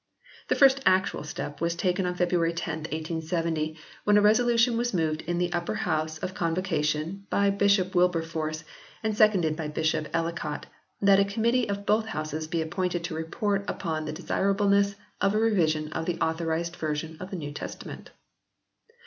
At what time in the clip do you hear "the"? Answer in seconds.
0.47-0.55, 2.89-2.89, 5.37-5.53, 14.05-14.11, 16.07-16.17, 17.29-17.37